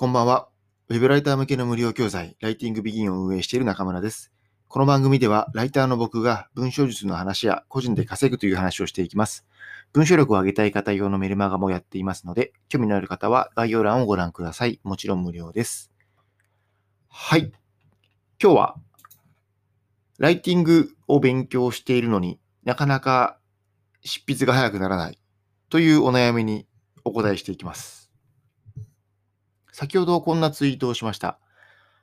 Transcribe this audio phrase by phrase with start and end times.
[0.00, 0.48] こんばんは。
[0.88, 4.32] ウェブライター向けの無料教材、ライティングビギンを運営している中村です。
[4.66, 9.44] この番組では、ライターの僕が文章術の話や個人で稼ぐという話をしていきます。
[9.92, 14.80] 文章力を上げたい方用のメルマガもやっていますので、興味のある方は概要欄をご覧ください。
[14.84, 15.92] もちろん無料です。
[17.10, 17.52] はい。
[18.42, 18.76] 今日は、
[20.16, 23.38] ライティングを勉強しているのになかなか
[24.02, 25.18] 執筆が早くならない
[25.68, 26.66] というお悩みに
[27.04, 27.99] お答えしていきます。
[29.80, 31.38] 先ほどこんなツイートをしました。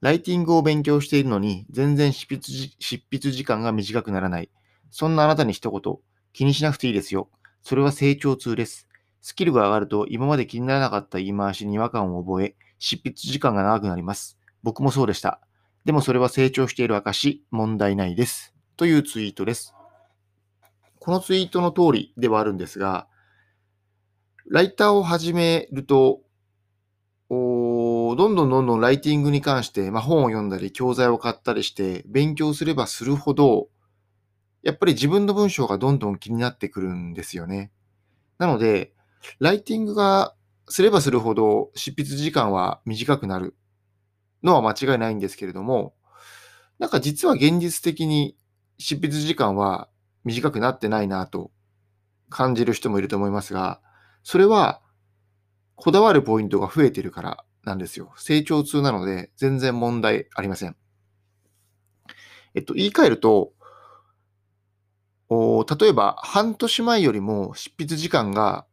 [0.00, 2.42] ライティングを勉強しているのに、全然執筆
[2.78, 4.50] 執筆時間が短くならない。
[4.90, 5.96] そんなあなたに一言、
[6.32, 7.28] 気にしなくていいですよ。
[7.62, 8.88] それは成長痛です。
[9.20, 14.38] スキルが上がると、今まで気にならなかった言い回しに違和感を覚え、執筆時間が長くなります。
[14.62, 15.38] 僕もそうでした。
[15.84, 18.54] でもそれは成長している証、問題ないです。
[18.78, 19.74] というツイートです。
[21.00, 23.08] このツイートの通りではあるんですが、
[24.48, 26.22] ライターを始めると、
[28.18, 33.68] どんどんどんどんライティングに関して、まあ、本を読んだり、教材を買ったりして、勉強すればするほど、
[34.64, 37.70] やっぱり自分の文章がどんどん気になってくるんですよね。
[38.38, 38.92] なので、
[39.38, 40.34] ライティングが
[40.68, 43.54] すればするほど執筆時間は短くなる
[44.42, 45.94] のは間違いないんですけれども、
[46.80, 48.36] なんか実は現実的に
[48.78, 49.88] 執筆時間は
[50.24, 51.52] 短くなってないなと
[52.30, 53.80] 感じる人もいると思いますが、
[54.24, 54.82] それは
[55.76, 58.12] こだわるポイントが増えてるからなんですよ。
[58.16, 60.76] 成長痛なので全然問題ありません。
[62.54, 63.52] えっと、言い換えると、
[65.28, 68.66] お例えば半年前よりも執筆時間が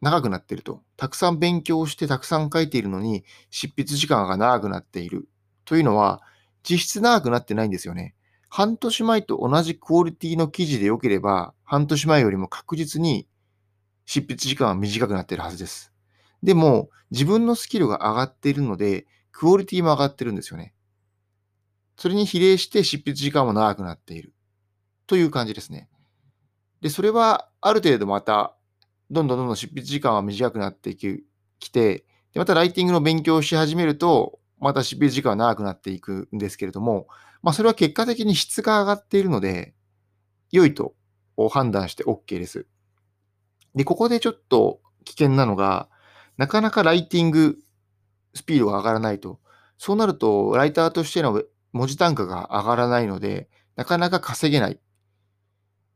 [0.00, 0.82] 長くなっていると。
[0.96, 5.28] たくさん勉強してたくさん書いているのに執筆時間が長くなっている
[5.64, 6.20] というのは
[6.62, 8.14] 実質長くなってないんですよね。
[8.48, 13.28] 半年前と同じクオリティの記事で良ければ半年前よりも確実に
[14.06, 15.89] 執筆時間は短くなっているはずです。
[16.42, 20.74] でも、自分のスキルが上がっているので、クオリティも上がってるんですよね。
[21.96, 24.34] それに比例して執筆時間も長くなっている。
[25.06, 25.88] という感じですね。
[26.80, 28.56] で、それはある程度また、
[29.10, 31.24] どんどんどんどん執筆時間は短くなってき
[31.68, 37.06] て、でまたライティングの勉強をし始めると、また執筆時間は長くなっていくんですけれども、
[37.42, 39.74] まあ、それは結果的に質が上がっているので、
[40.52, 40.94] 良いと
[41.50, 42.66] 判断して OK です。
[43.74, 45.89] で、ここでちょっと危険なのが、
[46.40, 47.58] なかなかライティング
[48.32, 49.40] スピードが上がらないと。
[49.76, 51.42] そうなると、ライターとしての
[51.74, 54.80] 文字単価が上がらないので、なかなか稼げない。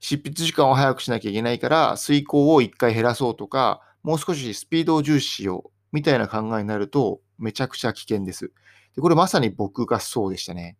[0.00, 8.52] 執筆時間を早くしなきゃいけないから、遂行を1回減らそうとか、もう少しスピードを重視しよう、みたいな考えになると、めちゃくちゃ危険です。
[8.96, 10.76] でこれまさに僕がそうでしたね。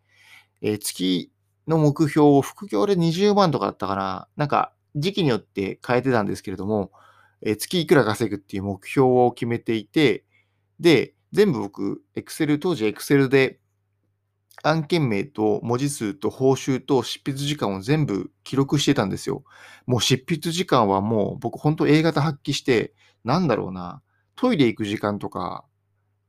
[0.61, 1.33] えー、月
[1.67, 4.29] の目標を副業で20万とかだったかな。
[4.37, 6.93] なんか、時期によって変えてたんですけれども、
[7.45, 10.25] え月いくら稼ぐっていう目標を決めていて、
[10.81, 13.61] で、全部僕、Excel、当時 Excel で
[14.63, 19.45] 案件名と文字数と報酬と執筆時間を全部記録してたんですよ。
[19.87, 22.95] もう執筆時間はもう僕本当 A 型発揮して、
[23.25, 24.01] なんだろうな、
[24.37, 25.67] トイレ行く時間とか、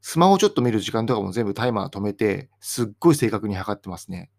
[0.01, 4.29] スマホちょっと見る時間とかも全部タイマー止めて、すっごい正確に測ってますね。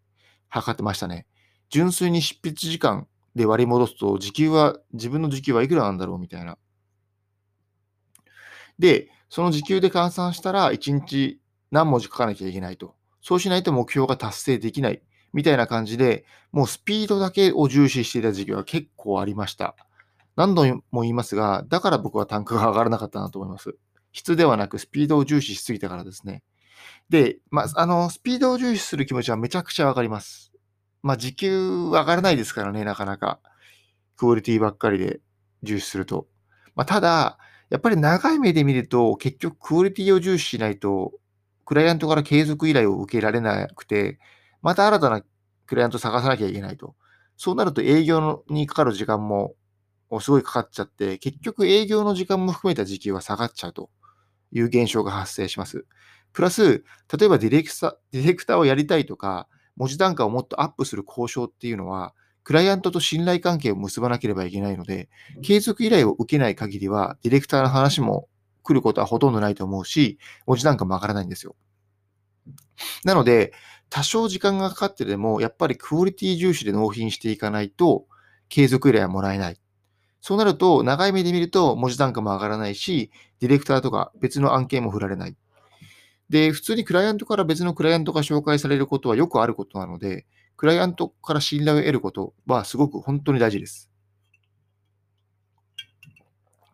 [0.47, 1.25] 測ってましたね。
[1.69, 6.57] 純粋に執筆時間で割り戻すと、時給は、自分の時給はいくらなんだろうみたいな。
[8.79, 11.39] で、その時給で換算したら、1日
[11.71, 12.95] 何文字書かなきゃいけないと。
[13.21, 15.01] そうしないと目標が達成できない。
[15.33, 19.75] みたいな感じで、もうスピードだけを重視していた時期は結構ありました。
[20.35, 23.75] 何度も言いますが、だから僕は単価が上がらなかったなと思います。
[24.13, 26.43] 質ではなくスピードを重視しすぎたからですね。
[27.09, 30.51] で、まあ、あの、スピードを重視する気持ちはめちゃくちゃわかります。
[31.03, 33.39] まあ、時給上がらないですからね、なかなか。
[34.15, 35.19] クオリティばっかりで
[35.63, 36.27] 重視すると。
[36.75, 37.37] まあ、ただ、
[37.69, 41.13] やっぱり長い目で見ると、結局クオリティを重視しないと、
[41.65, 44.19] クライアントから継続依頼を受けられなくて、
[44.61, 45.21] また新たな
[45.65, 46.95] クライアントを探さなきゃいけないと。
[47.35, 49.55] そうなると営業にかかる時間も
[50.21, 53.89] すごいかかっちゃって、結局営業の時間も含めた時給は下がっちゃうと
[54.51, 55.85] いう現象が発生します。
[56.33, 56.83] プラス、
[57.17, 62.13] 例えばディレクタディレクターをやりたいとか、文字単価をもっとアップする交渉っていうのは、
[62.47, 65.09] クライアントと信頼関係を結ばなければいけないので、
[65.41, 68.29] 継続依頼を受けない限りは、ディレクターの話も
[68.63, 71.57] 来ることはほとんどないと思うし、文字なんかも上がらないんですよ。
[73.03, 73.51] なので、
[73.89, 78.05] 多少時間がかかってでも、やっぱりクオリティ重視で納品していかないと、
[78.47, 79.59] 継続依頼はもらえない。
[80.21, 83.11] そうなると、長い目で見ると文字単価も上がらないし、
[83.41, 85.35] ディレクターとか別の案件も振られない。
[86.29, 90.25] で、普通にクライアントから別のクライアントが紹介されることはよくあることなので、
[90.57, 93.89] クライアントから信頼を得ることはすごく本当に大事です。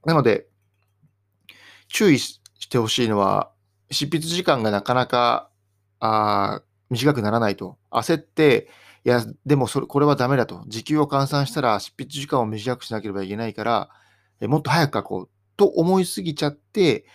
[0.05, 0.47] なので、
[1.89, 3.51] 注意してほしいのは、
[3.91, 5.49] 執筆時間がなかなか、
[5.99, 7.77] あ短くならないと。
[7.91, 8.69] 焦って、
[9.05, 10.63] いや、でもそれ、これはダメだと。
[10.67, 13.89] 時給を換算したら執筆時間を短くしなければいけないから、
[14.39, 17.05] えもっと早く書こうと思いすぎちゃって、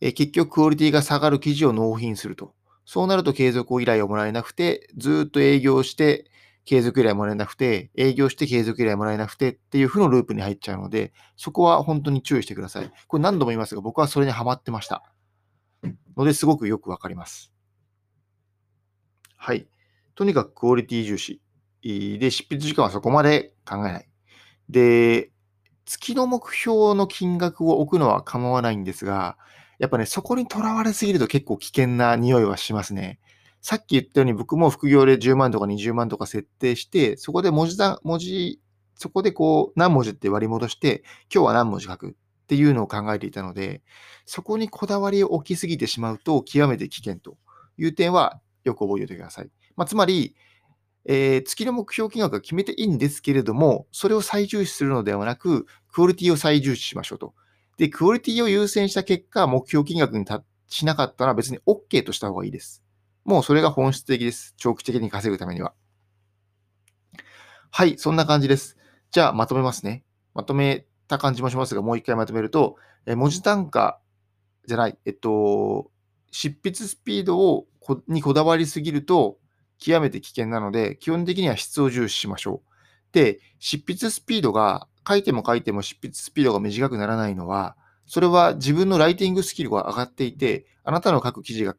[0.00, 2.54] え結局クオリティが下がる記事を納品すると。
[2.84, 6.30] そうなると継続依頼をもらえなくて、ずっと営業して、
[6.64, 12.90] 継続依頼もらえなくて、営業して継続依頼もらえなくてっていう負のループに入っちゃうので、そこは本当に注意してください。
[13.06, 15.02] これ何度も言いますが、僕はそれにハマってました。
[16.16, 17.52] のですごくよくわかります。
[19.36, 19.66] はい。
[20.14, 21.42] とにかくクオリティ重視。
[21.82, 24.08] で、執筆時間はそこまで考えない。
[24.70, 25.30] で、
[25.84, 29.36] 月の目標の金額を置くのは構わないんですが、
[29.84, 33.20] やっぱね、そこにとらわれすぎると結構危険な匂いはしますね。
[33.60, 38.62] さっき言ったように僕も副業で10万とか20万とか設定して、そこで文字だ、文字、
[38.94, 42.12] そこでこう何文字って割り戻して、今日は何文字書くっ
[42.46, 43.82] ていうのを考えていたので、
[44.24, 47.36] そこにこだわりを置きすぎてしまうと極めて危険と
[47.76, 49.50] いう点はよく覚えておいてください。
[49.76, 50.34] まあ、つまり、
[51.04, 57.34] えー、月の目標金額は決めていいんですけれども、それを最重視するのではなく、クオリティを最重視しましょうと。
[57.76, 62.82] で、クオリティを優先した結果、目標金額に達しなかったら別に OK とした方がいいです。
[63.24, 64.54] もうそれが本質的です。
[64.56, 65.74] 長期的に稼ぐためには。
[67.70, 68.76] はい、そんな感じです。
[69.10, 70.04] じゃあ、まとめますね。
[70.34, 72.76] まとめた感じもしますが、もう一回まとめると、
[73.06, 74.00] え文字単価
[74.66, 75.90] じゃない、えっと、
[76.30, 79.38] 執筆スピードをこにこだわりすぎると、
[79.78, 82.68] 極めて危険なので、基本的には質を重視しましょう。
[83.12, 91.76] で、執筆スピードが、書いても書いても執筆スピードが短くならないのは、それは自分のライティングスキルが上がっていて、あなたの書く記事が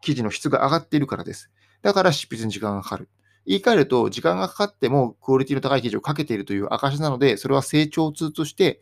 [0.00, 1.50] 記事の質が上がっているからです。
[1.82, 3.08] だから執筆に時間がかかる。
[3.46, 8.80] 言い換えると、時間がかかってもクオリティの高い記事を書けているという証なので、それは成長痛として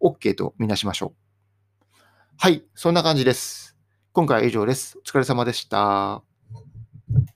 [0.00, 1.28] OK とみなしましょう。
[2.38, 3.76] はい、そんな感じです。
[4.12, 4.98] 今回は以上です。
[4.98, 6.27] お疲れ様でした。